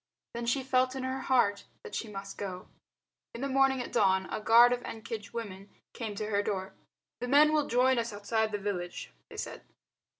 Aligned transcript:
Then 0.33 0.47
she 0.47 0.63
felt 0.63 0.95
in 0.95 1.03
her 1.03 1.19
heart 1.19 1.65
that 1.83 1.93
she 1.93 2.07
must 2.07 2.35
go. 2.39 2.67
In 3.35 3.41
the 3.41 3.47
morning 3.47 3.83
at 3.83 3.91
dawn 3.91 4.25
a 4.31 4.41
guard 4.41 4.73
of 4.73 4.81
Ekenge 4.83 5.31
women 5.31 5.69
came 5.93 6.15
to 6.15 6.31
her 6.31 6.41
door. 6.41 6.73
"The 7.19 7.27
men 7.27 7.53
will 7.53 7.67
join 7.67 7.99
us 7.99 8.11
outside 8.11 8.51
the 8.51 8.57
village," 8.57 9.11
they 9.29 9.37
said. 9.37 9.61